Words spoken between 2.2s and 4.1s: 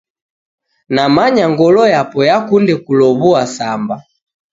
yakunde kulowua Samba